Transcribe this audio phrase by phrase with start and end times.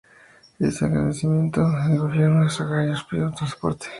[0.57, 3.85] En agradecimiento, el gobierno de Sharjah le expidió un pasaporte.